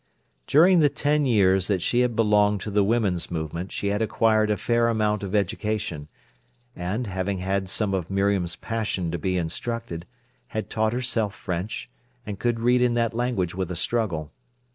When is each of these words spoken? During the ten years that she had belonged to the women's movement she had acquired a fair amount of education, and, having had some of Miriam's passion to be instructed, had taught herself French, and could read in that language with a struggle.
During 0.47 0.79
the 0.79 0.89
ten 0.89 1.27
years 1.27 1.67
that 1.67 1.83
she 1.83 1.99
had 1.99 2.15
belonged 2.15 2.59
to 2.61 2.71
the 2.71 2.83
women's 2.83 3.29
movement 3.29 3.71
she 3.71 3.89
had 3.89 4.01
acquired 4.01 4.49
a 4.49 4.57
fair 4.57 4.87
amount 4.87 5.21
of 5.21 5.35
education, 5.35 6.07
and, 6.75 7.05
having 7.05 7.37
had 7.37 7.69
some 7.69 7.93
of 7.93 8.09
Miriam's 8.09 8.55
passion 8.55 9.11
to 9.11 9.19
be 9.19 9.37
instructed, 9.37 10.07
had 10.47 10.71
taught 10.71 10.93
herself 10.93 11.35
French, 11.35 11.87
and 12.25 12.39
could 12.39 12.61
read 12.61 12.81
in 12.81 12.95
that 12.95 13.13
language 13.13 13.53
with 13.53 13.69
a 13.69 13.75
struggle. 13.75 14.31